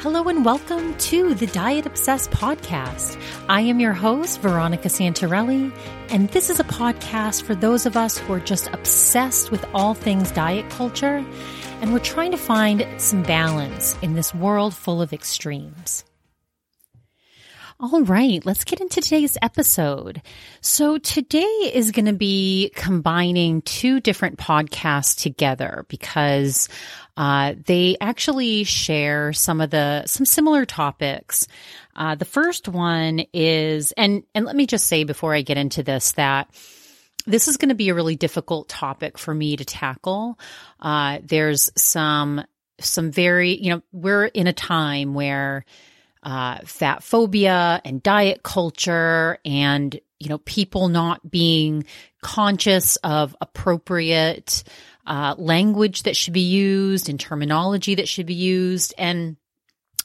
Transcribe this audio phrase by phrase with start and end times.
[0.00, 3.22] Hello and welcome to the Diet Obsessed podcast.
[3.50, 5.70] I am your host, Veronica Santarelli,
[6.08, 9.92] and this is a podcast for those of us who are just obsessed with all
[9.92, 11.22] things diet culture,
[11.82, 16.02] and we're trying to find some balance in this world full of extremes.
[17.82, 20.20] All right, let's get into today's episode.
[20.60, 21.40] So today
[21.72, 26.68] is going to be combining two different podcasts together because
[27.16, 31.48] uh, they actually share some of the some similar topics.
[31.96, 35.82] Uh, the first one is, and and let me just say before I get into
[35.82, 36.50] this that
[37.26, 40.38] this is going to be a really difficult topic for me to tackle.
[40.80, 42.44] Uh, there's some
[42.78, 45.64] some very, you know, we're in a time where
[46.22, 51.84] uh, fat phobia and diet culture and you know people not being
[52.22, 54.62] conscious of appropriate
[55.06, 58.94] uh, language that should be used and terminology that should be used.
[58.98, 59.36] And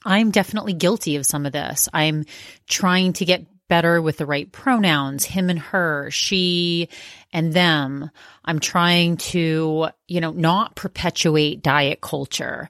[0.06, 1.90] i'm definitely guilty of some of this.
[1.94, 2.26] I'm
[2.68, 6.88] trying to get better with the right pronouns him and her she
[7.34, 8.10] and them.
[8.46, 12.70] I'm trying to you know not perpetuate diet culture.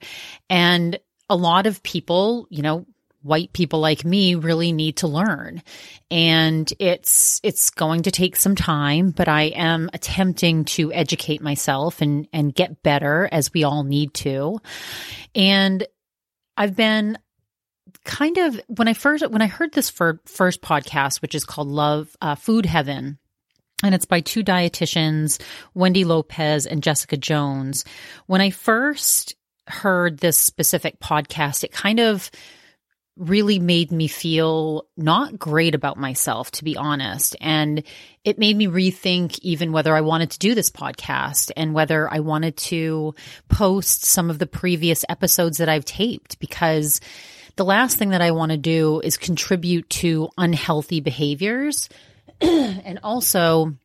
[0.50, 2.86] And a lot of people, you know,
[3.26, 5.64] white people like me really need to learn.
[6.12, 12.02] And it's, it's going to take some time, but I am attempting to educate myself
[12.02, 14.60] and, and get better as we all need to.
[15.34, 15.86] And
[16.56, 17.18] I've been
[18.04, 22.16] kind of, when I first, when I heard this first podcast, which is called Love,
[22.22, 23.18] uh, Food Heaven,
[23.84, 25.42] and it's by two dietitians,
[25.74, 27.86] Wendy Lopez and Jessica Jones.
[28.28, 29.36] When I first
[29.68, 32.30] heard this specific podcast, it kind of
[33.18, 37.36] really made me feel not great about myself, to be honest.
[37.40, 37.84] And
[38.24, 42.20] it made me rethink even whether I wanted to do this podcast and whether I
[42.20, 43.16] wanted to
[43.48, 47.00] post some of the previous episodes that I've taped because
[47.56, 51.88] the last thing that I want to do is contribute to unhealthy behaviors
[52.42, 53.76] and also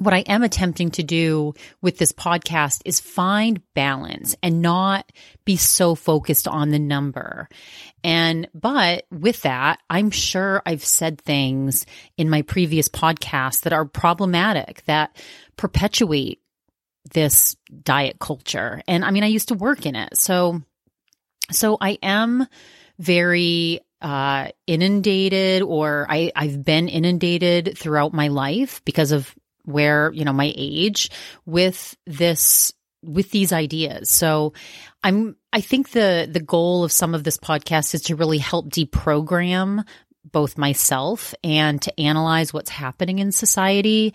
[0.00, 5.12] what I am attempting to do with this podcast is find balance and not
[5.44, 7.48] be so focused on the number.
[8.02, 11.84] And, but with that, I'm sure I've said things
[12.16, 15.14] in my previous podcasts that are problematic, that
[15.56, 16.40] perpetuate
[17.12, 18.82] this diet culture.
[18.88, 20.16] And I mean, I used to work in it.
[20.16, 20.62] So,
[21.50, 22.46] so I am
[22.98, 29.34] very uh, inundated or I, I've been inundated throughout my life because of
[29.64, 31.10] where, you know, my age
[31.46, 32.72] with this,
[33.02, 34.10] with these ideas.
[34.10, 34.52] So
[35.02, 38.68] I'm, I think the, the goal of some of this podcast is to really help
[38.68, 39.84] deprogram
[40.22, 44.14] both myself and to analyze what's happening in society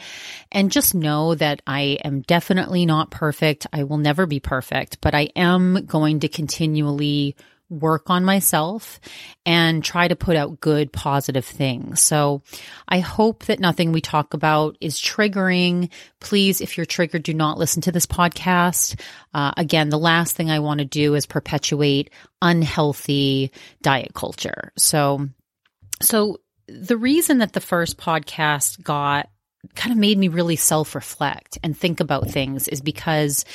[0.52, 3.66] and just know that I am definitely not perfect.
[3.74, 7.36] I will never be perfect, but I am going to continually
[7.70, 9.00] work on myself
[9.46, 12.02] and try to put out good, positive things.
[12.02, 12.42] So
[12.88, 15.90] I hope that nothing we talk about is triggering.
[16.20, 19.00] Please, if you're triggered, do not listen to this podcast.
[19.34, 22.12] Uh, again, the last thing I want to do is perpetuate
[22.42, 24.72] unhealthy diet culture.
[24.78, 25.28] So,
[26.02, 29.30] so the reason that the first podcast got
[29.76, 33.46] kind of made me really self-reflect and think about things is because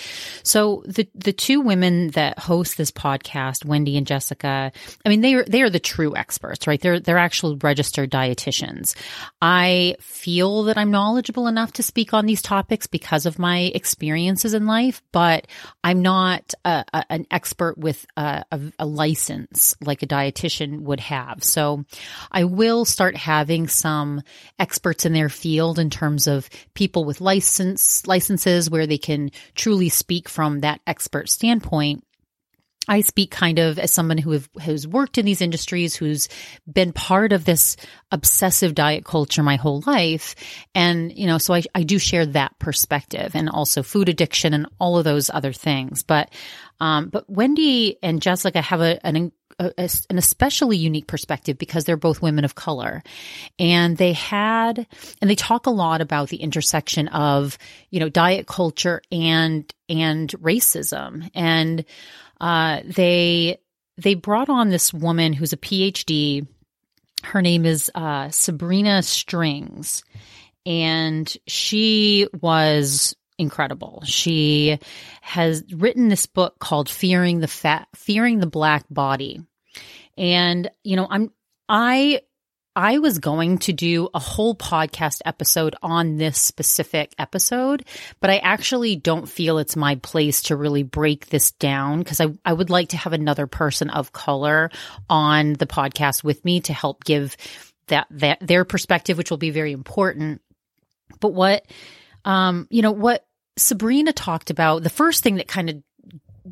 [0.42, 4.72] so the the two women that host this podcast Wendy and Jessica
[5.04, 6.80] I mean they are they are the true experts right?
[6.80, 8.94] They're they're actual registered dietitians.
[9.40, 14.54] I feel that I'm knowledgeable enough to speak on these topics because of my experiences
[14.54, 15.46] in life but
[15.82, 18.44] I'm not a, a, an expert with a,
[18.78, 21.42] a license like a dietitian would have.
[21.44, 21.84] So
[22.30, 24.22] I will start having some
[24.58, 29.30] experts in their field in terms terms of people with license licenses where they can
[29.54, 32.02] truly speak from that expert standpoint.
[32.88, 36.28] I speak kind of as someone who have, has worked in these industries, who's
[36.66, 37.76] been part of this
[38.10, 40.34] obsessive diet culture my whole life.
[40.74, 44.66] And, you know, so I, I do share that perspective and also food addiction and
[44.80, 46.02] all of those other things.
[46.02, 46.32] But,
[46.80, 51.96] um, but Wendy and Jessica have a, an a, an especially unique perspective because they're
[51.96, 53.02] both women of color.
[53.58, 54.86] And they had,
[55.20, 57.58] and they talk a lot about the intersection of,
[57.90, 61.30] you know, diet culture and, and racism.
[61.34, 61.84] And,
[62.40, 63.58] uh, they,
[63.98, 66.46] they brought on this woman who's a PhD.
[67.22, 70.02] Her name is, uh, Sabrina Strings.
[70.64, 74.02] And she was incredible.
[74.04, 74.78] She
[75.22, 79.40] has written this book called Fearing the Fat, Fearing the Black Body.
[80.20, 81.32] And, you know, I'm,
[81.66, 82.20] I,
[82.76, 87.86] I was going to do a whole podcast episode on this specific episode,
[88.20, 92.26] but I actually don't feel it's my place to really break this down because I,
[92.44, 94.70] I would like to have another person of color
[95.08, 97.38] on the podcast with me to help give
[97.86, 100.42] that, that their perspective, which will be very important.
[101.18, 101.64] But what,
[102.26, 103.26] um, you know, what
[103.56, 105.82] Sabrina talked about, the first thing that kind of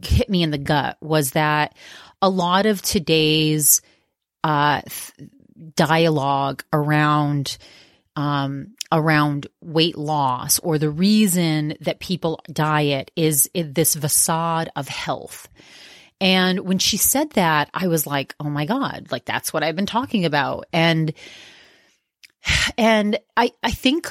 [0.02, 1.74] hit me in the gut was that
[2.20, 3.80] a lot of today's
[4.44, 4.82] uh,
[5.74, 7.58] dialogue around
[8.16, 15.48] um, around weight loss or the reason that people diet is this facade of health.
[16.20, 19.76] And when she said that, I was like, "Oh my god, like that's what I've
[19.76, 21.12] been talking about." And
[22.76, 24.10] and I I think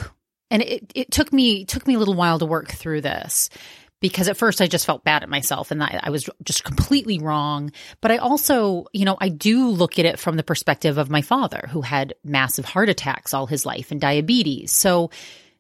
[0.50, 3.50] and it, it took me took me a little while to work through this
[4.00, 7.20] because at first I just felt bad at myself and I, I was just completely
[7.20, 7.72] wrong.
[8.02, 11.22] But I also, you know, I do look at it from the perspective of my
[11.22, 14.72] father who had massive heart attacks all his life and diabetes.
[14.72, 15.10] So,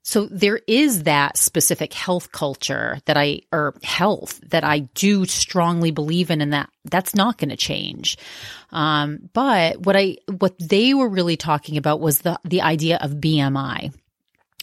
[0.04, 5.92] so there is that specific health culture that I, or health that I do strongly
[5.92, 8.18] believe in and that that's not going to change.
[8.72, 13.12] Um, but what I, what they were really talking about was the, the idea of
[13.14, 13.94] BMI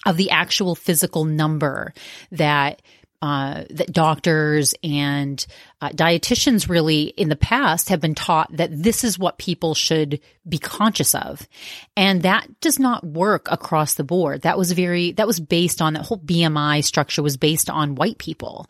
[0.06, 1.92] of the actual physical number
[2.30, 2.82] that
[3.24, 5.46] uh, that doctors and
[5.80, 10.20] uh, dietitians really in the past have been taught that this is what people should
[10.46, 11.48] be conscious of.
[11.96, 14.42] And that does not work across the board.
[14.42, 18.18] That was very, that was based on that whole BMI structure was based on white
[18.18, 18.66] people.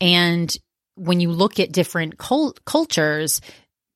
[0.00, 0.56] And
[0.94, 3.42] when you look at different cult- cultures,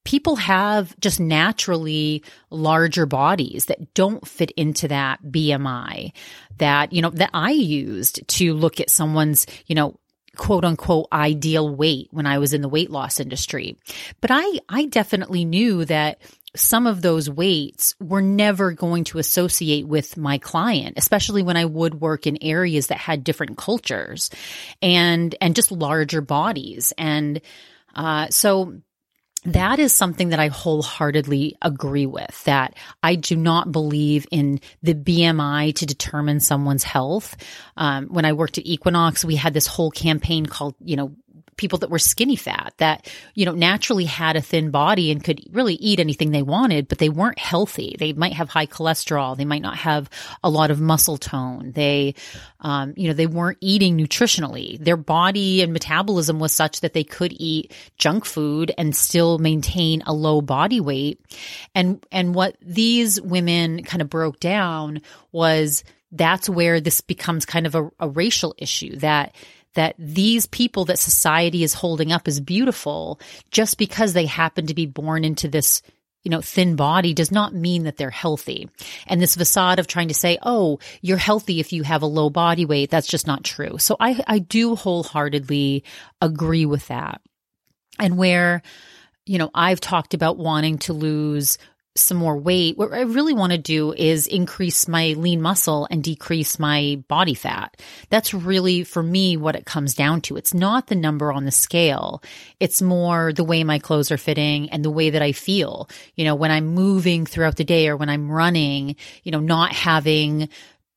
[0.05, 6.13] people have just naturally larger bodies that don't fit into that BMI
[6.59, 9.99] that, you know, that I used to look at someone's, you know,
[10.37, 13.77] quote unquote ideal weight when I was in the weight loss industry.
[14.21, 16.19] But I, I definitely knew that
[16.55, 21.65] some of those weights were never going to associate with my client, especially when I
[21.65, 24.31] would work in areas that had different cultures
[24.83, 26.93] and, and just larger bodies.
[26.99, 27.41] And,
[27.95, 28.81] uh, so
[29.45, 34.95] that is something that I wholeheartedly agree with that I do not believe in the
[34.95, 37.37] BMI to determine someone's health.
[37.77, 41.17] Um, when I worked at Equinox, we had this whole campaign called, you know,
[41.57, 45.43] people that were skinny fat that, you know, naturally had a thin body and could
[45.53, 47.95] really eat anything they wanted, but they weren't healthy.
[47.99, 49.37] They might have high cholesterol.
[49.37, 50.09] They might not have
[50.43, 51.73] a lot of muscle tone.
[51.73, 52.15] They,
[52.61, 54.79] um, you know, they weren't eating nutritionally.
[54.79, 60.03] Their body and metabolism was such that they could eat junk food and still maintain
[60.07, 61.21] a low body weight.
[61.75, 65.03] And, and what these women kind of broke down
[65.33, 69.35] was that's where this becomes kind of a, a racial issue that
[69.75, 73.21] that these people that society is holding up as beautiful
[73.51, 75.83] just because they happen to be born into this
[76.23, 78.69] you know, thin body does not mean that they're healthy.
[79.07, 82.31] And this facade of trying to say, oh, you're healthy if you have a low
[82.31, 83.79] body weight, that's just not true.
[83.79, 85.85] So I, I do wholeheartedly
[86.21, 87.21] agree with that.
[87.99, 88.63] And where,
[89.27, 91.59] you know, I've talked about wanting to lose
[91.95, 96.03] some more weight, what I really want to do is increase my lean muscle and
[96.03, 97.77] decrease my body fat.
[98.09, 100.37] That's really for me what it comes down to.
[100.37, 102.23] It's not the number on the scale.
[102.61, 105.89] It's more the way my clothes are fitting and the way that I feel.
[106.15, 109.73] You know, when I'm moving throughout the day or when I'm running, you know, not
[109.73, 110.49] having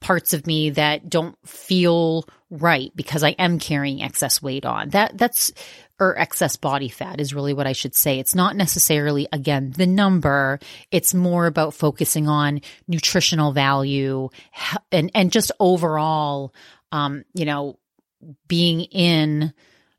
[0.02, 4.90] parts of me that don't feel right because I am carrying excess weight on.
[4.90, 5.52] That that's
[6.00, 8.20] or excess body fat is really what I should say.
[8.20, 10.60] It's not necessarily, again, the number.
[10.92, 14.30] It's more about focusing on nutritional value
[14.92, 16.54] and, and just overall,
[16.92, 17.80] um, you know,
[18.48, 19.54] being in,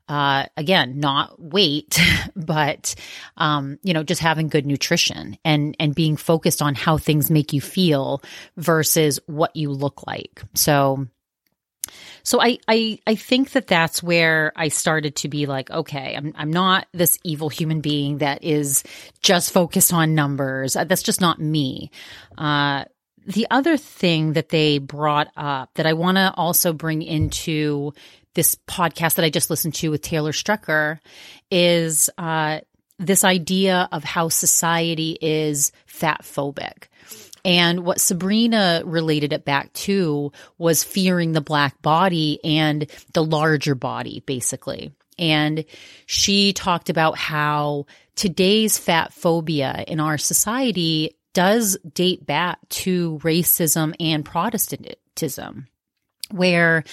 [0.07, 1.99] uh, again, not weight,
[2.35, 2.95] but,
[3.37, 7.53] um, you know, just having good nutrition and, and being focused on how things make
[7.53, 8.21] you feel
[8.55, 10.41] versus what you look like.
[10.53, 11.07] So,
[12.23, 16.33] so I, I, I think that that's where I started to be like, okay, I'm,
[16.35, 18.83] I'm not this evil human being that is
[19.21, 20.75] just focused on numbers.
[20.75, 21.91] Uh, that's just not me.
[22.37, 22.85] Uh,
[23.25, 27.93] the other thing that they brought up that I want to also bring into
[28.37, 30.99] this podcast that I just listened to with Taylor Strecker
[31.49, 32.59] is, uh,
[32.99, 36.85] this idea of how society is fat phobic.
[37.43, 43.73] And what Sabrina related it back to was fearing the black body and the larger
[43.73, 44.93] body, basically.
[45.17, 45.65] And
[46.05, 53.95] she talked about how today's fat phobia in our society does date back to racism
[53.99, 55.67] and Protestantism
[56.31, 56.83] where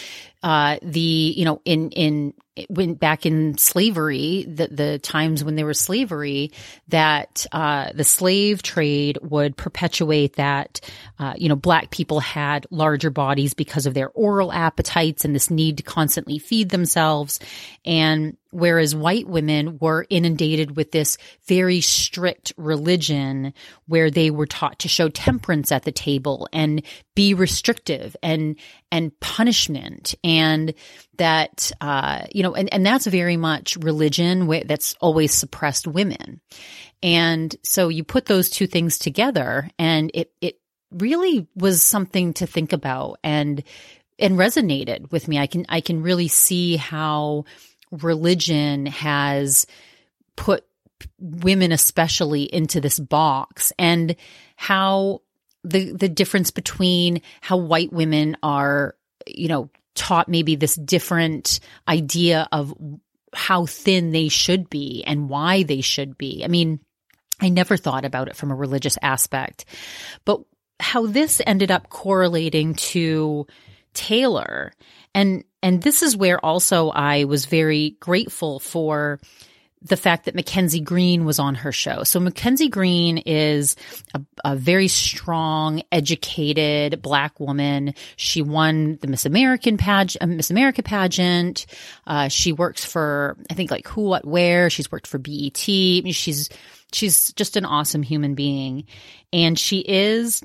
[0.44, 2.34] uh, the you know in in
[2.68, 6.52] when back in slavery, the, the times when there was slavery,
[6.88, 10.80] that uh, the slave trade would perpetuate that,
[11.18, 15.50] uh, you know, black people had larger bodies because of their oral appetites and this
[15.50, 17.40] need to constantly feed themselves.
[17.84, 23.52] And whereas white women were inundated with this very strict religion
[23.86, 26.82] where they were taught to show temperance at the table and
[27.16, 28.56] be restrictive and
[28.92, 30.33] and punishment and
[31.16, 36.40] that uh, you know and, and that's very much religion that's always suppressed women.
[37.02, 40.58] And so you put those two things together and it it
[40.90, 43.62] really was something to think about and
[44.18, 45.38] and resonated with me.
[45.38, 47.44] I can i can really see how
[47.90, 49.66] religion has
[50.36, 50.64] put
[51.18, 54.16] women especially into this box and
[54.56, 55.20] how
[55.62, 58.94] the the difference between how white women are
[59.26, 62.74] you know taught maybe this different idea of
[63.32, 66.42] how thin they should be and why they should be.
[66.44, 66.80] I mean
[67.40, 69.64] i never thought about it from a religious aspect
[70.24, 70.40] but
[70.78, 73.44] how this ended up correlating to
[73.94, 74.72] taylor.
[75.14, 79.20] And and this is where also I was very grateful for
[79.84, 82.04] the fact that Mackenzie Green was on her show.
[82.04, 83.76] So Mackenzie Green is
[84.14, 87.94] a, a, very strong, educated black woman.
[88.16, 91.66] She won the Miss American pageant, uh, Miss America pageant.
[92.06, 94.70] Uh, she works for, I think like Who, What, Wear.
[94.70, 95.58] She's worked for BET.
[95.58, 96.48] She's,
[96.92, 98.86] she's just an awesome human being.
[99.34, 100.42] And she is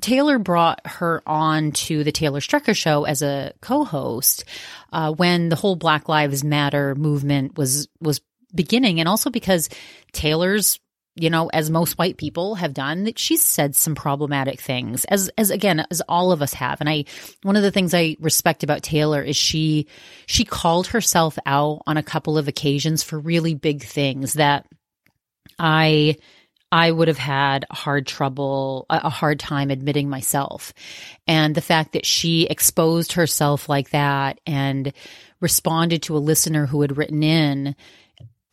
[0.00, 4.44] Taylor brought her on to the Taylor Strecker show as a co-host
[4.92, 8.20] uh, when the whole Black Lives Matter movement was was
[8.56, 9.68] beginning, and also because
[10.12, 10.80] Taylor's,
[11.14, 15.30] you know, as most white people have done, that she's said some problematic things, as
[15.38, 16.80] as again as all of us have.
[16.80, 17.04] And I,
[17.42, 19.86] one of the things I respect about Taylor is she
[20.26, 24.66] she called herself out on a couple of occasions for really big things that
[25.58, 26.16] I
[26.72, 30.72] I would have had hard trouble, a hard time admitting myself.
[31.26, 34.92] And the fact that she exposed herself like that and
[35.40, 37.76] responded to a listener who had written in,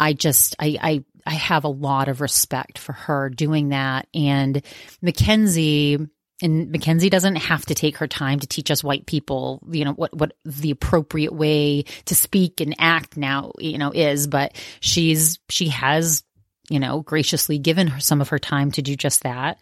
[0.03, 4.07] I just, I, I, I have a lot of respect for her doing that.
[4.13, 4.61] And
[5.01, 5.97] Mackenzie,
[6.41, 9.93] and Mackenzie doesn't have to take her time to teach us white people, you know,
[9.93, 15.39] what, what the appropriate way to speak and act now, you know, is, but she's,
[15.49, 16.23] she has
[16.69, 19.61] you know, graciously given her some of her time to do just that.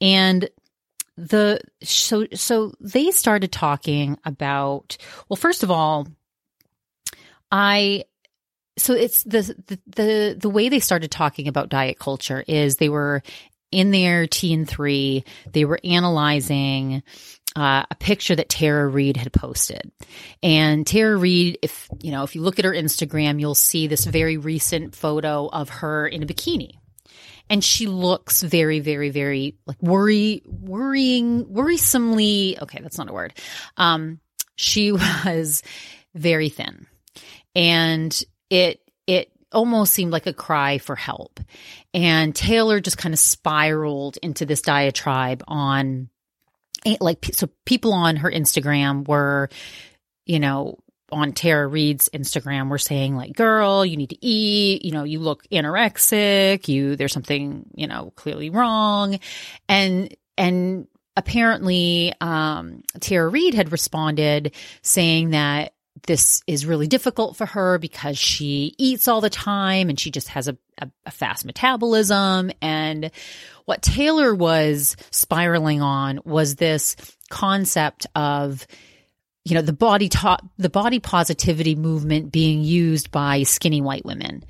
[0.00, 0.48] And
[1.16, 6.06] the so so they started talking about well first of all
[7.50, 8.04] I
[8.78, 12.88] so it's the, the the the way they started talking about diet culture is they
[12.88, 13.22] were
[13.72, 17.02] in their teen three they were analyzing
[17.56, 19.90] uh, a picture that Tara Reid had posted.
[20.42, 24.04] And Tara Reid, if you know, if you look at her Instagram, you'll see this
[24.04, 26.72] very recent photo of her in a bikini.
[27.48, 32.60] And she looks very, very, very like worry, worrying, worrisomely.
[32.60, 33.32] Okay, that's not a word.
[33.78, 34.20] Um,
[34.56, 34.92] she
[35.24, 35.62] was
[36.14, 36.86] very thin,
[37.54, 41.40] and it it almost seemed like a cry for help.
[41.94, 46.08] And Taylor just kind of spiraled into this diatribe on
[47.00, 49.48] like so people on her Instagram were,
[50.24, 50.78] you know,
[51.12, 55.20] on Tara Reid's Instagram were saying like, girl, you need to eat, you know, you
[55.20, 59.20] look anorexic, you, there's something, you know, clearly wrong.
[59.68, 65.74] And, and apparently, um, Tara Reid had responded saying that
[66.06, 70.28] this is really difficult for her because she eats all the time and she just
[70.28, 72.50] has a, a, a, fast metabolism.
[72.62, 73.10] And
[73.64, 76.96] what Taylor was spiraling on was this
[77.28, 78.66] concept of,
[79.44, 84.44] you know, the body top, the body positivity movement being used by skinny white women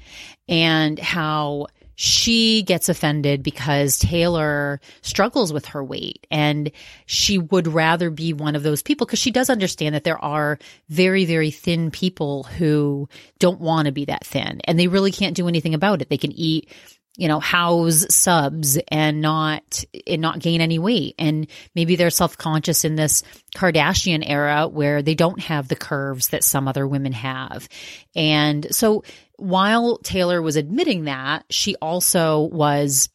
[0.48, 6.70] and how she gets offended because Taylor struggles with her weight and
[7.06, 10.58] she would rather be one of those people because she does understand that there are
[10.90, 15.34] very, very thin people who don't want to be that thin and they really can't
[15.34, 16.10] do anything about it.
[16.10, 16.70] They can eat
[17.16, 21.14] you know, house subs and not and not gain any weight.
[21.18, 23.22] And maybe they're self-conscious in this
[23.56, 27.68] Kardashian era where they don't have the curves that some other women have.
[28.14, 29.02] And so
[29.36, 33.08] while Taylor was admitting that, she also was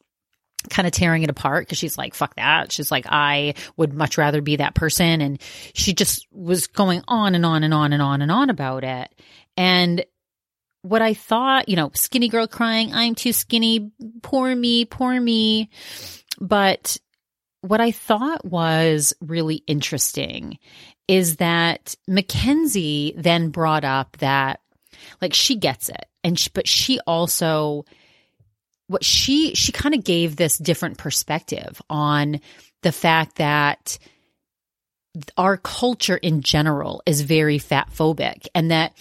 [0.70, 2.70] kind of tearing it apart because she's like, fuck that.
[2.70, 5.20] She's like, I would much rather be that person.
[5.20, 5.40] And
[5.74, 9.12] she just was going on and on and on and on and on about it.
[9.56, 10.04] And
[10.82, 15.70] what I thought, you know, skinny girl crying, I'm too skinny, poor me, poor me.
[16.40, 16.98] But
[17.60, 20.58] what I thought was really interesting
[21.08, 24.60] is that Mackenzie then brought up that
[25.20, 27.84] like she gets it and she, but she also
[28.88, 32.40] what she she kind of gave this different perspective on
[32.82, 33.98] the fact that
[35.36, 38.92] our culture in general is very fat phobic and that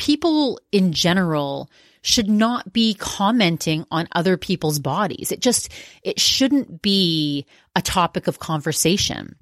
[0.00, 5.30] people in general should not be commenting on other people's bodies.
[5.30, 5.68] It just,
[6.02, 7.44] it shouldn't be
[7.76, 9.36] a topic of conversation.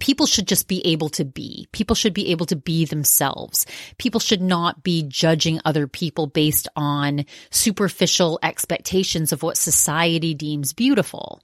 [0.00, 1.68] People should just be able to be.
[1.70, 3.64] People should be able to be themselves.
[3.98, 10.72] People should not be judging other people based on superficial expectations of what society deems
[10.72, 11.40] beautiful.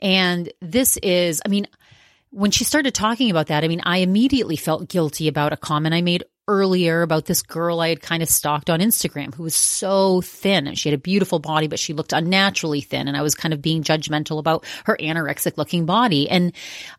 [0.00, 1.66] And this is, I mean,
[2.30, 5.94] when she started talking about that, I mean, I immediately felt guilty about a comment
[5.94, 9.54] I made earlier about this girl I had kind of stalked on Instagram who was
[9.54, 13.06] so thin and she had a beautiful body, but she looked unnaturally thin.
[13.06, 16.28] And I was kind of being judgmental about her anorexic looking body.
[16.28, 16.52] And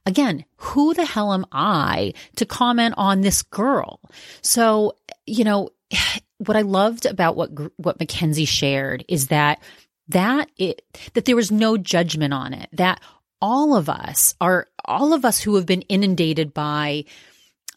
[0.05, 3.99] again, who the hell am I to comment on this girl?
[4.41, 5.69] So, you know,
[6.37, 9.61] what I loved about what, what Mackenzie shared is that
[10.09, 10.81] that it,
[11.13, 12.99] that there was no judgment on it, that
[13.41, 17.05] all of us are, all of us who have been inundated by,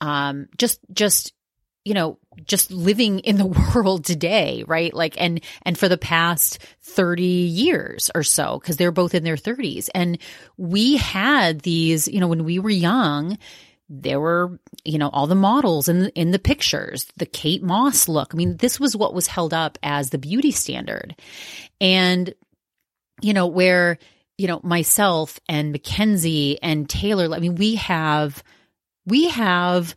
[0.00, 1.35] um, just, just
[1.85, 4.93] you know, just living in the world today, right?
[4.93, 9.37] Like, and, and for the past 30 years or so, because they're both in their
[9.37, 9.89] 30s.
[9.95, 10.19] And
[10.57, 13.39] we had these, you know, when we were young,
[13.89, 18.33] there were, you know, all the models in, in the pictures, the Kate Moss look.
[18.33, 21.15] I mean, this was what was held up as the beauty standard.
[21.81, 22.33] And,
[23.21, 23.99] you know, where,
[24.39, 28.43] you know, myself and Mackenzie and Taylor, I mean, we have,
[29.05, 29.95] we have,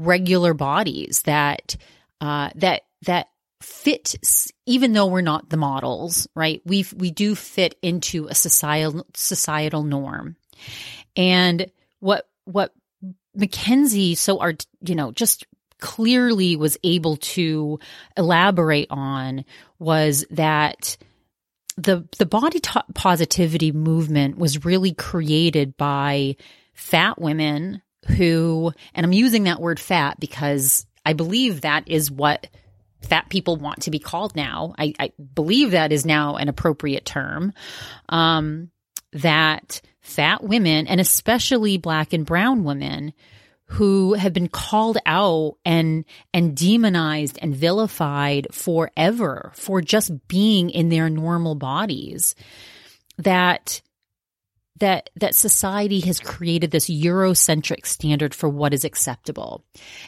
[0.00, 1.76] regular bodies that
[2.20, 3.28] uh, that that
[3.60, 4.16] fit
[4.64, 6.62] even though we're not the models right?
[6.64, 10.36] We we do fit into a societal societal norm.
[11.16, 12.72] And what what
[13.34, 15.46] mackenzie so art you know just
[15.80, 17.78] clearly was able to
[18.16, 19.44] elaborate on
[19.78, 20.96] was that
[21.76, 26.36] the the body t- positivity movement was really created by
[26.72, 32.46] fat women who, and I'm using that word fat because I believe that is what
[33.02, 34.74] fat people want to be called now.
[34.78, 37.52] I, I believe that is now an appropriate term.
[38.08, 38.70] Um,
[39.12, 43.12] that fat women, and especially black and brown women,
[43.70, 50.88] who have been called out and and demonized and vilified forever for just being in
[50.88, 52.34] their normal bodies
[53.18, 53.80] that
[54.78, 59.64] that that society has created this eurocentric standard for what is acceptable.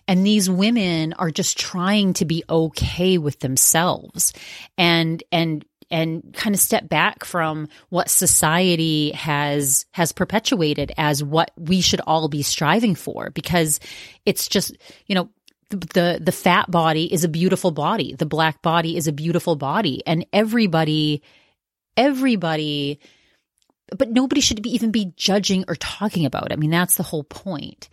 [0.09, 4.33] And these women are just trying to be okay with themselves
[4.79, 11.51] and and and kind of step back from what society has has perpetuated as what
[11.57, 13.31] we should all be striving for.
[13.31, 13.79] Because
[14.25, 15.29] it's just you know
[15.69, 18.15] the the fat body is a beautiful body.
[18.15, 20.03] The black body is a beautiful body.
[20.07, 21.23] And everybody
[21.97, 22.99] everybody
[23.99, 26.53] but nobody should be even be judging or talking about it.
[26.53, 27.89] I mean, that's the whole point.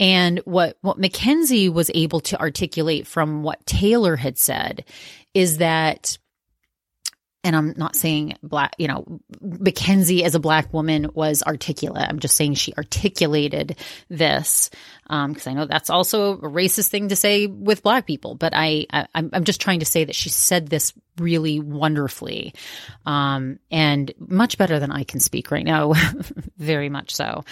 [0.00, 4.84] And what, what Mackenzie was able to articulate from what Taylor had said
[5.34, 6.18] is that
[7.44, 12.06] and I'm not saying black, you know, Mackenzie as a black woman was articulate.
[12.08, 13.76] I'm just saying she articulated
[14.08, 14.70] this
[15.04, 18.34] because um, I know that's also a racist thing to say with black people.
[18.34, 22.54] But I, I am just trying to say that she said this really wonderfully,
[23.06, 25.92] um, and much better than I can speak right now.
[26.58, 27.44] very much so.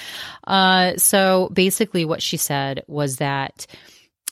[0.44, 3.66] Uh, so basically, what she said was that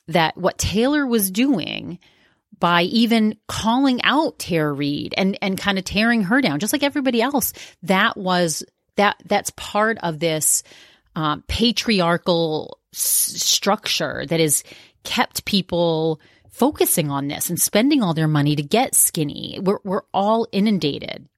[0.08, 1.98] that what Taylor was doing
[2.60, 6.82] by even calling out Tara Reid and and kind of tearing her down, just like
[6.82, 7.52] everybody else.
[7.82, 8.64] That was
[8.96, 10.62] that that's part of this
[11.16, 14.64] um, patriarchal s- structure that has
[15.02, 19.58] kept people focusing on this and spending all their money to get skinny.
[19.62, 21.28] We're we're all inundated.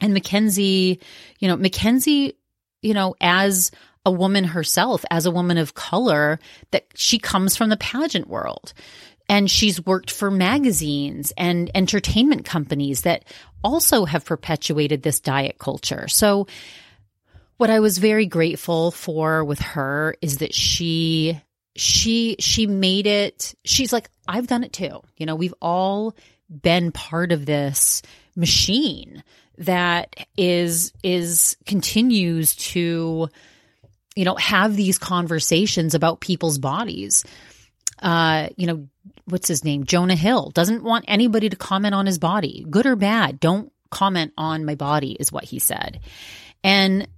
[0.00, 1.00] And Mackenzie,
[1.38, 2.34] you know, Mackenzie,
[2.82, 3.70] you know, as
[4.04, 6.38] a woman herself, as a woman of color,
[6.70, 8.72] that she comes from the pageant world
[9.28, 13.24] and she's worked for magazines and entertainment companies that
[13.64, 16.06] also have perpetuated this diet culture.
[16.08, 16.46] So
[17.56, 21.40] what I was very grateful for with her is that she
[21.74, 25.02] she she made it she's like I've done it too.
[25.16, 26.14] You know, we've all
[26.48, 28.02] been part of this
[28.34, 29.22] machine
[29.58, 33.28] that is is continues to
[34.14, 37.24] you know have these conversations about people's bodies
[38.06, 38.88] uh, you know,
[39.24, 39.84] what's his name?
[39.84, 43.40] Jonah Hill doesn't want anybody to comment on his body, good or bad.
[43.40, 45.98] Don't comment on my body, is what he said.
[46.62, 47.08] And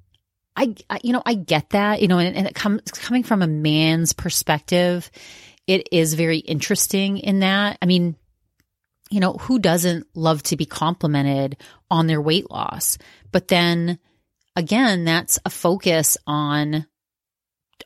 [0.57, 3.42] I, I you know, I get that, you know, and, and it comes coming from
[3.42, 5.11] a man's perspective,
[5.66, 7.77] it is very interesting in that.
[7.83, 8.16] I mean,
[9.11, 11.59] you know, who doesn't love to be complimented
[11.90, 12.96] on their weight loss?
[13.31, 13.98] But then
[14.57, 16.87] again, that's a focus on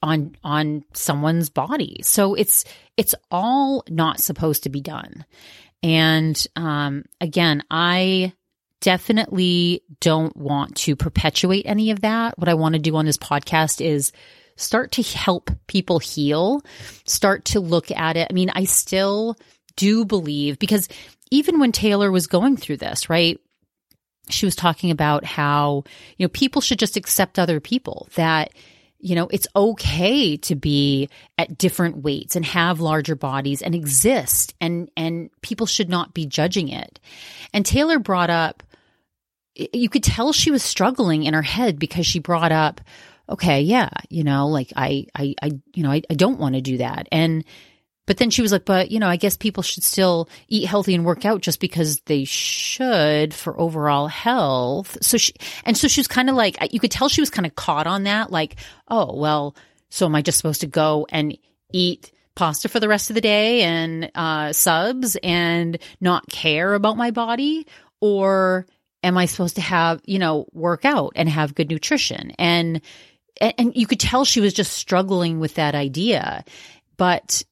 [0.02, 2.00] on on someone's body.
[2.02, 2.64] So it's
[2.96, 5.24] it's all not supposed to be done.
[5.82, 8.32] And um again, I
[8.80, 12.38] definitely don't want to perpetuate any of that.
[12.38, 14.12] What I want to do on this podcast is
[14.56, 16.62] start to help people heal,
[17.04, 18.26] start to look at it.
[18.28, 19.36] I mean, I still
[19.76, 20.88] do believe because
[21.30, 23.40] even when Taylor was going through this, right?
[24.28, 25.84] She was talking about how,
[26.16, 28.52] you know, people should just accept other people that,
[29.02, 34.54] you know, it's okay to be at different weights and have larger bodies and exist
[34.60, 37.00] and, and people should not be judging it.
[37.52, 38.62] And Taylor brought up,
[39.54, 42.80] you could tell she was struggling in her head because she brought up,
[43.28, 46.60] okay, yeah, you know, like I, I, I, you know, I, I don't want to
[46.60, 47.08] do that.
[47.10, 47.44] And,
[48.12, 50.94] but then she was like, but you know, I guess people should still eat healthy
[50.94, 54.98] and work out just because they should for overall health.
[55.00, 55.32] So she,
[55.64, 57.86] and so she was kind of like, you could tell she was kind of caught
[57.86, 58.30] on that.
[58.30, 59.56] Like, oh, well,
[59.88, 61.38] so am I just supposed to go and
[61.72, 66.98] eat pasta for the rest of the day and, uh, subs and not care about
[66.98, 67.66] my body?
[68.02, 68.66] Or
[69.02, 72.32] am I supposed to have, you know, work out and have good nutrition?
[72.32, 72.82] And,
[73.40, 76.44] and you could tell she was just struggling with that idea.
[76.98, 77.42] But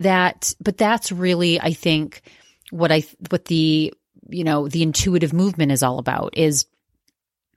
[0.00, 2.22] that, but that's really, I think,
[2.70, 3.92] what I, what the,
[4.28, 6.66] you know, the intuitive movement is all about is,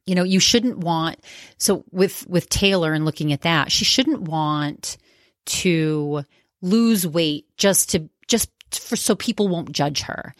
[0.05, 1.19] you know, you shouldn't want,
[1.57, 4.97] so with, with Taylor and looking at that, she shouldn't want
[5.45, 6.23] to
[6.61, 10.33] lose weight just to, just for so people won't judge her.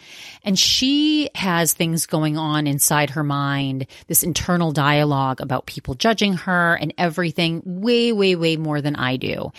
[0.44, 6.34] And she has things going on inside her mind, this internal dialogue about people judging
[6.34, 9.52] her and everything way, way, way more than I do.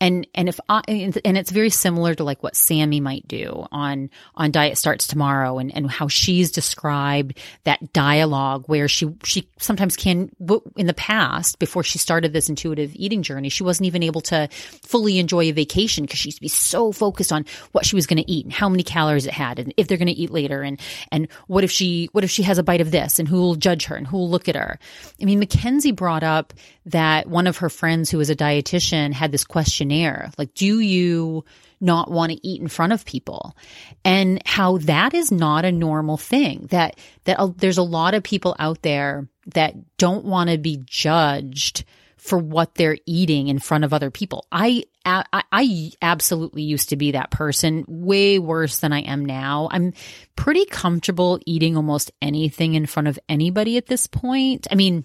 [0.00, 4.10] And, and if I, and it's very similar to like what Sammy might do on,
[4.34, 9.96] on Diet Starts Tomorrow and, and how she's described that dialogue where she, she sometimes
[9.96, 10.30] can,
[10.76, 14.48] in the past, before she started this intuitive eating journey, she wasn't even able to
[14.82, 18.06] fully enjoy a vacation because she used to be so focused on what she was
[18.06, 20.12] going to to eat and how many calories it had and if they're going to
[20.12, 20.80] eat later and
[21.10, 23.54] and what if she what if she has a bite of this and who will
[23.54, 24.78] judge her and who will look at her.
[25.20, 26.52] I mean, Mackenzie brought up
[26.86, 31.44] that one of her friends who was a dietitian had this questionnaire like, do you
[31.82, 33.56] not want to eat in front of people
[34.04, 38.22] and how that is not a normal thing that that uh, there's a lot of
[38.22, 41.84] people out there that don't want to be judged
[42.22, 44.46] for what they're eating in front of other people.
[44.52, 49.68] I, I, I absolutely used to be that person, way worse than I am now.
[49.72, 49.92] I'm
[50.36, 54.68] pretty comfortable eating almost anything in front of anybody at this point.
[54.70, 55.04] I mean,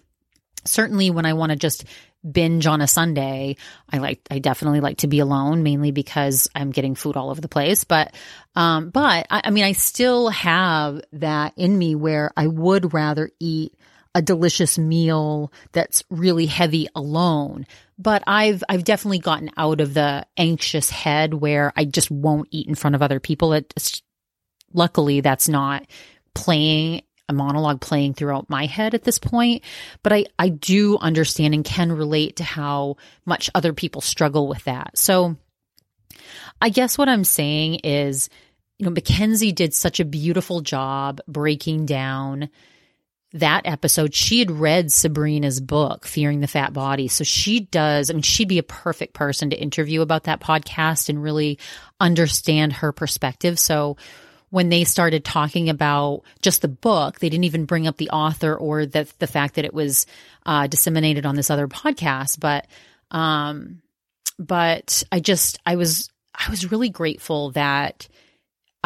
[0.63, 1.85] certainly when I want to just
[2.29, 3.55] binge on a Sunday,
[3.91, 7.41] I like I definitely like to be alone, mainly because I'm getting food all over
[7.41, 7.83] the place.
[7.83, 8.13] But
[8.55, 13.31] um, but I, I mean, I still have that in me where I would rather
[13.39, 13.73] eat
[14.17, 17.67] a delicious meal that's really heavy alone.
[17.99, 22.67] But I've I've definitely gotten out of the anxious head where I just won't eat
[22.67, 23.53] in front of other people.
[23.53, 24.01] It's
[24.73, 25.85] luckily that's not
[26.33, 29.63] playing a monologue playing throughout my head at this point,
[30.01, 34.63] but I, I do understand and can relate to how much other people struggle with
[34.63, 34.97] that.
[34.97, 35.35] So
[36.59, 38.29] I guess what I'm saying is,
[38.79, 42.49] you know, Mackenzie did such a beautiful job breaking down
[43.33, 47.07] that episode, she had read Sabrina's book, Fearing the Fat Body.
[47.07, 51.09] So she does, I mean, she'd be a perfect person to interview about that podcast
[51.09, 51.59] and really
[51.99, 53.59] understand her perspective.
[53.59, 53.97] So
[54.49, 58.55] when they started talking about just the book, they didn't even bring up the author
[58.55, 60.05] or the, the fact that it was
[60.45, 62.39] uh, disseminated on this other podcast.
[62.39, 62.65] But,
[63.11, 63.81] um,
[64.39, 68.07] but I just, I was, I was really grateful that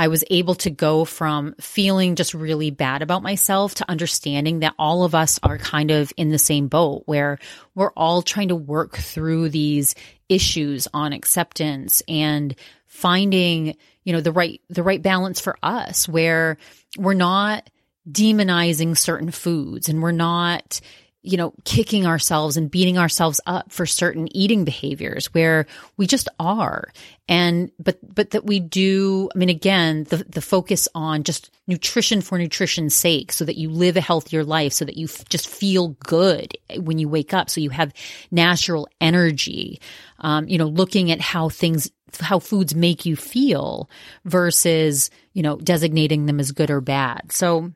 [0.02, 4.74] I was able to go from feeling just really bad about myself to understanding that
[4.80, 7.38] all of us are kind of in the same boat where
[7.76, 9.94] we're all trying to work through these
[10.28, 12.56] issues on acceptance and
[12.88, 16.58] finding, you know, the right, the right balance for us where
[16.98, 17.70] we're not
[18.10, 20.82] demonizing certain foods and we're not,
[21.24, 26.28] you know, kicking ourselves and beating ourselves up for certain eating behaviors where we just
[26.40, 26.92] are.
[27.28, 32.22] And, but, but that we do, I mean, again, the, the focus on just nutrition
[32.22, 35.48] for nutrition's sake so that you live a healthier life, so that you f- just
[35.48, 37.52] feel good when you wake up.
[37.52, 37.94] So you have
[38.32, 39.80] natural energy.
[40.20, 43.92] Um, you know, looking at how things, how foods make you feel
[44.26, 47.32] versus, you know, designating them as good or bad.
[47.32, 47.72] So,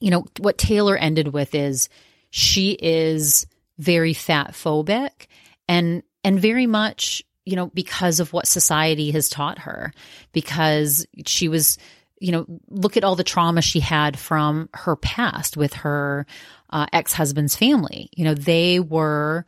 [0.00, 1.90] you know, what Taylor ended with is,
[2.30, 3.46] she is
[3.78, 5.26] very fat phobic
[5.68, 9.92] and and very much you know because of what society has taught her.
[10.32, 11.78] Because she was
[12.20, 16.26] you know look at all the trauma she had from her past with her
[16.70, 18.10] uh, ex-husband's family.
[18.14, 19.46] You know they were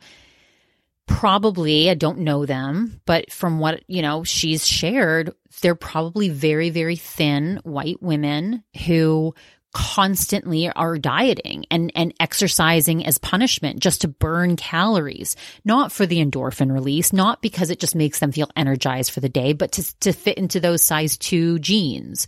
[1.07, 6.69] probably i don't know them but from what you know she's shared they're probably very
[6.69, 9.33] very thin white women who
[9.73, 16.23] constantly are dieting and, and exercising as punishment just to burn calories, not for the
[16.23, 19.99] endorphin release, not because it just makes them feel energized for the day, but to,
[19.99, 22.27] to fit into those size two jeans.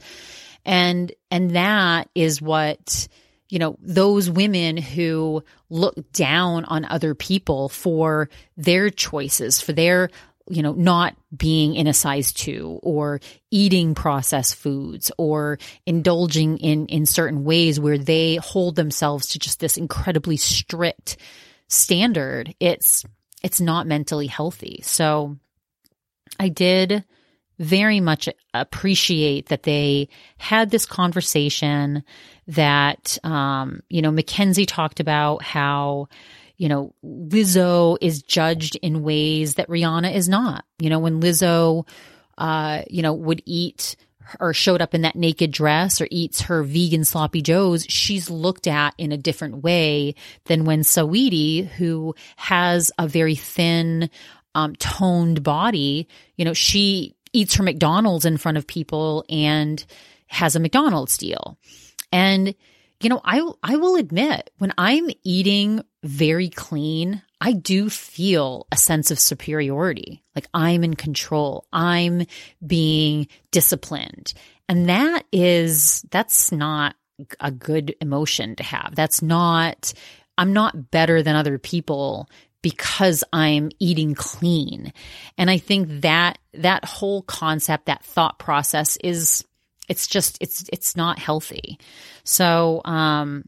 [0.66, 3.08] And, and that is what,
[3.50, 10.10] you know, those women who look down on other people for their choices, for their
[10.50, 16.86] you know, not being in a size two or eating processed foods or indulging in,
[16.88, 21.18] in certain ways where they hold themselves to just this incredibly strict
[21.70, 22.54] standard.
[22.60, 23.06] It's,
[23.42, 24.82] it's not mentally healthy.
[24.84, 25.38] So
[26.40, 27.06] I did
[27.60, 32.04] very much appreciate that they had this conversation
[32.48, 36.10] that, um, you know, Mackenzie talked about how,
[36.64, 40.64] you know, Lizzo is judged in ways that Rihanna is not.
[40.80, 41.86] You know, when Lizzo,
[42.38, 43.98] uh, you know, would eat
[44.40, 48.66] or showed up in that naked dress or eats her vegan sloppy joes, she's looked
[48.66, 54.10] at in a different way than when Saweetie, who has a very thin,
[54.56, 59.86] um, toned body, you know, she eats her McDonald's in front of people and
[60.28, 61.58] has a McDonald's deal.
[62.14, 62.56] And
[63.02, 68.78] you know, I I will admit when I'm eating very clean, I do feel a
[68.78, 70.24] sense of superiority.
[70.36, 71.66] Like I'm in control.
[71.72, 72.26] I'm
[72.66, 74.34] being disciplined.
[74.68, 76.96] And that is that's not
[77.40, 78.94] a good emotion to have.
[78.96, 79.94] That's not
[80.38, 82.30] I'm not better than other people
[82.62, 84.94] because I'm eating clean.
[85.38, 89.46] And I think that that whole concept, that thought process is
[89.88, 91.80] it's just it's it's not healthy.
[92.24, 93.46] So um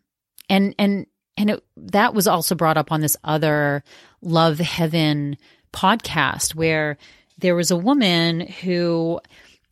[0.49, 3.83] and and and it, that was also brought up on this other
[4.21, 5.37] Love Heaven
[5.73, 6.97] podcast where
[7.37, 9.19] there was a woman who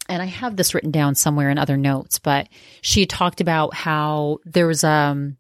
[0.10, 2.49] and I have this written down somewhere in other notes, but
[2.82, 5.38] she talked about how there was um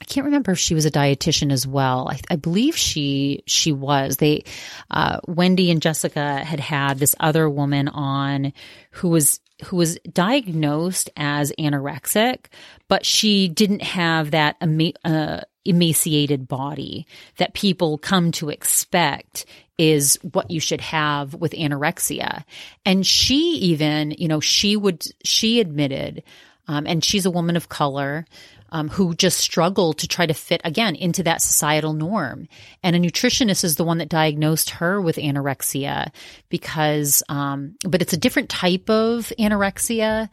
[0.00, 2.08] I can't remember if she was a dietitian as well.
[2.10, 4.16] I, I believe she she was.
[4.16, 4.44] They
[4.90, 8.54] uh, Wendy and Jessica had had this other woman on
[8.92, 12.46] who was who was diagnosed as anorexic,
[12.88, 14.56] but she didn't have that
[15.04, 19.44] uh, emaciated body that people come to expect
[19.78, 22.44] is what you should have with anorexia.
[22.84, 26.22] And she even, you know, she would, she admitted,
[26.68, 28.26] um, and she's a woman of color
[28.72, 32.48] um, who just struggled to try to fit again into that societal norm.
[32.82, 36.10] And a nutritionist is the one that diagnosed her with anorexia
[36.48, 40.28] because, um, but it's a different type of anorexia.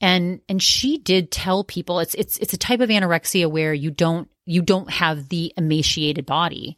[0.00, 3.90] And, and she did tell people it's, it's, it's a type of anorexia where you
[3.90, 6.76] don't, you don't have the emaciated body.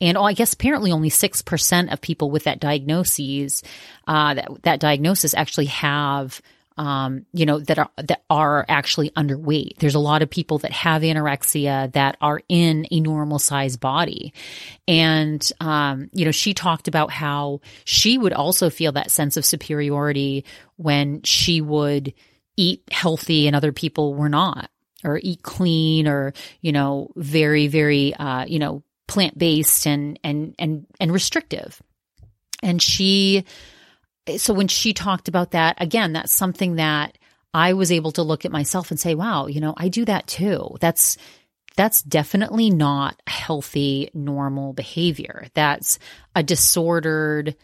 [0.00, 3.62] And oh, I guess apparently only 6% of people with that diagnosis,
[4.08, 6.40] uh, that, that diagnosis actually have
[6.76, 9.78] um, you know, that are, that are actually underweight.
[9.78, 14.32] There's a lot of people that have anorexia that are in a normal size body.
[14.88, 19.44] And, um, you know, she talked about how she would also feel that sense of
[19.44, 20.44] superiority
[20.76, 22.14] when she would
[22.56, 24.70] eat healthy and other people were not
[25.04, 30.54] or eat clean or, you know, very, very, uh, you know, plant based and, and,
[30.58, 31.82] and, and restrictive.
[32.62, 33.44] And she,
[34.36, 37.18] so when she talked about that, again, that's something that
[37.54, 40.26] I was able to look at myself and say, wow, you know, I do that
[40.26, 40.76] too.
[40.80, 41.18] That's,
[41.76, 45.46] that's definitely not healthy, normal behavior.
[45.54, 45.98] That's
[46.34, 47.56] a disordered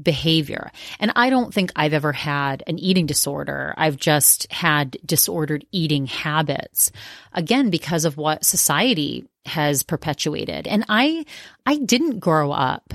[0.00, 0.72] behavior.
[0.98, 3.74] And I don't think I've ever had an eating disorder.
[3.76, 6.90] I've just had disordered eating habits.
[7.32, 10.66] Again, because of what society has perpetuated.
[10.66, 11.26] And I,
[11.66, 12.94] I didn't grow up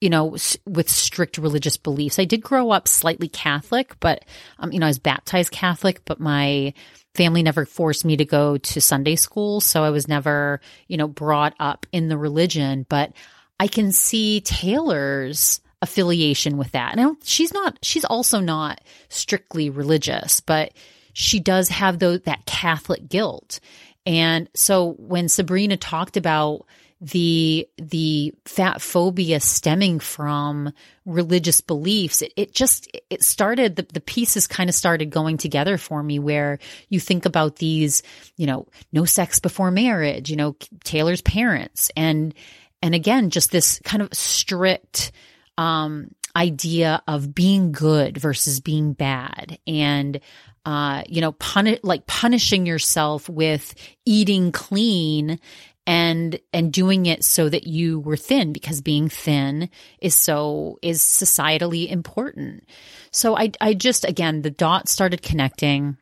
[0.00, 2.18] you know, with strict religious beliefs.
[2.18, 4.24] I did grow up slightly Catholic, but,
[4.58, 6.72] um, you know, I was baptized Catholic, but my
[7.14, 9.60] family never forced me to go to Sunday school.
[9.60, 13.12] So I was never, you know, brought up in the religion, but
[13.58, 16.96] I can see Taylor's affiliation with that.
[16.96, 20.72] Now, she's not, she's also not strictly religious, but
[21.12, 23.58] she does have the, that Catholic guilt.
[24.06, 26.66] And so when Sabrina talked about,
[27.00, 30.72] the the fat phobia stemming from
[31.04, 32.22] religious beliefs.
[32.22, 36.18] It, it just it started the, the pieces kind of started going together for me
[36.18, 36.58] where
[36.88, 38.02] you think about these
[38.36, 41.90] you know no sex before marriage you know taylor's parents.
[41.96, 42.34] And
[42.82, 45.12] and again, just this kind of strict,
[45.56, 49.58] um, idea of being good versus being bad.
[49.66, 50.20] And
[50.64, 55.40] uh, you know, punish like punishing yourself with eating clean
[55.88, 59.70] and and doing it so that you were thin because being thin
[60.02, 62.68] is so is societally important.
[63.10, 65.96] So I I just again the dots started connecting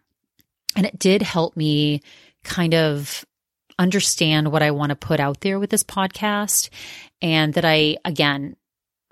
[0.75, 2.03] and it did help me
[2.43, 3.25] kind of
[3.79, 6.69] understand what I want to put out there with this podcast
[7.23, 8.57] and that I again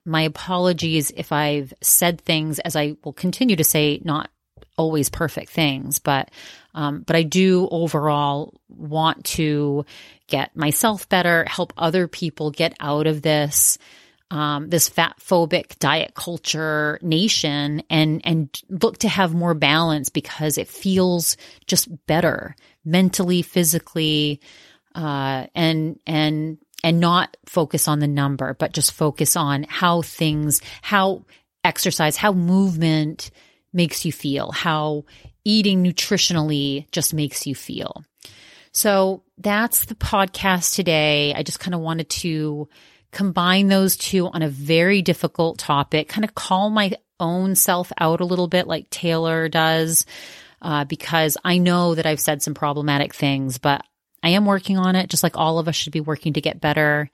[0.04, 4.28] my apologies if I've said things as I will continue to say not
[4.76, 6.30] always perfect things, but
[6.74, 9.86] um, but I do overall want to
[10.26, 13.78] get myself better, help other people get out of this
[14.30, 20.58] um, this fat phobic diet culture nation, and and look to have more balance because
[20.58, 24.40] it feels just better mentally, physically,
[24.94, 30.60] uh, and and and not focus on the number, but just focus on how things,
[30.82, 31.24] how
[31.62, 33.30] exercise, how movement
[33.74, 35.04] makes you feel, how
[35.44, 38.04] eating nutritionally just makes you feel.
[38.72, 41.34] So that's the podcast today.
[41.34, 42.68] I just kind of wanted to
[43.12, 48.20] combine those two on a very difficult topic, kind of call my own self out
[48.20, 50.04] a little bit like Taylor does,
[50.62, 53.82] uh, because I know that I've said some problematic things, but
[54.22, 56.60] I am working on it, just like all of us should be working to get
[56.60, 57.10] better.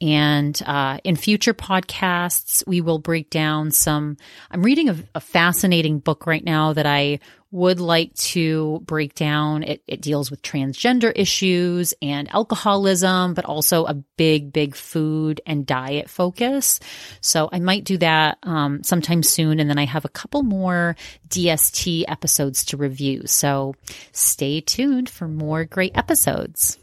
[0.00, 4.16] And uh, in future podcasts, we will break down some.
[4.50, 7.18] I'm reading a, a, fascinating book right now that I
[7.50, 9.62] would like to break down.
[9.62, 15.66] It, it deals with transgender issues and alcoholism, but also a big, big food and
[15.66, 16.78] diet focus.
[17.20, 19.58] So I might do that um, sometime soon.
[19.58, 20.94] And then I have a couple more
[21.28, 23.26] DST episodes to review.
[23.26, 23.74] So
[24.12, 26.78] stay tuned for more great episodes.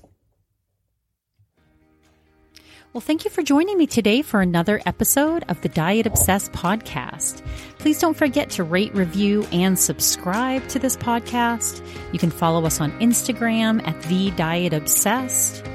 [2.95, 7.45] Well, thank you for joining me today for another episode of the Diet Obsessed podcast.
[7.77, 11.85] Please don't forget to rate, review, and subscribe to this podcast.
[12.13, 15.65] You can follow us on Instagram at The Diet Obsessed.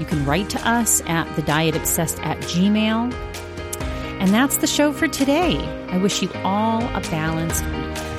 [0.00, 3.12] You can write to us at The Diet Obsessed at Gmail.
[4.22, 5.58] And that's the show for today.
[5.90, 8.11] I wish you all a balanced week.